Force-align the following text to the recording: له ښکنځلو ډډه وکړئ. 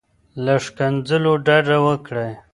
له 0.45 0.55
ښکنځلو 0.65 1.33
ډډه 1.45 1.77
وکړئ. 1.85 2.31